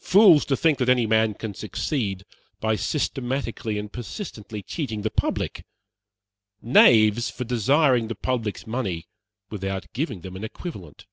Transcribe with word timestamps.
Fools, 0.00 0.44
to 0.46 0.56
think 0.56 0.78
that 0.78 0.88
any 0.88 1.06
man 1.06 1.34
can 1.34 1.54
succeed 1.54 2.24
by 2.58 2.74
systematically 2.74 3.78
and 3.78 3.92
persistently 3.92 4.60
cheating 4.60 5.02
the 5.02 5.08
public. 5.10 5.64
Knaves, 6.60 7.30
for 7.30 7.44
desiring 7.44 8.08
the 8.08 8.16
public's 8.16 8.66
money 8.66 9.06
without 9.50 9.86
giving 9.92 10.22
them 10.22 10.34
an 10.34 10.42
equivalent. 10.42 11.06